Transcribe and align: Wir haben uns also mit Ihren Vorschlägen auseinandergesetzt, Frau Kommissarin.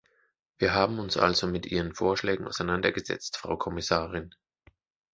Wir 0.57 0.73
haben 0.73 0.97
uns 0.97 1.15
also 1.15 1.45
mit 1.45 1.67
Ihren 1.67 1.93
Vorschlägen 1.93 2.47
auseinandergesetzt, 2.47 3.37
Frau 3.37 3.55
Kommissarin. 3.55 4.33